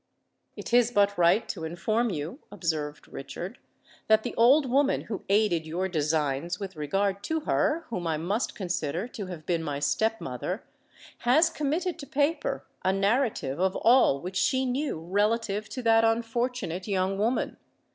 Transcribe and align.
"It 0.55 0.73
is 0.73 0.89
but 0.89 1.15
right 1.15 1.47
to 1.49 1.63
inform 1.63 2.09
you," 2.09 2.39
observed 2.51 3.07
Richard, 3.07 3.59
"that 4.07 4.23
the 4.23 4.33
old 4.33 4.65
woman 4.67 5.01
who 5.01 5.23
aided 5.29 5.67
your 5.67 5.87
designs 5.87 6.59
with 6.59 6.75
regard 6.75 7.21
to 7.25 7.41
her 7.41 7.81
whom 7.89 8.07
I 8.07 8.17
must 8.17 8.55
consider 8.55 9.07
to 9.09 9.27
have 9.27 9.45
been 9.45 9.61
my 9.61 9.77
step 9.77 10.19
mother, 10.19 10.63
has 11.19 11.51
committed 11.51 11.99
to 11.99 12.07
paper 12.07 12.65
a 12.83 12.91
narrative 12.91 13.59
of 13.59 13.75
all 13.75 14.19
which 14.21 14.37
she 14.37 14.65
knew 14.65 14.99
relative 14.99 15.69
to 15.69 15.83
that 15.83 16.03
unfortunate 16.03 16.87
young 16.87 17.19
woman. 17.19 17.57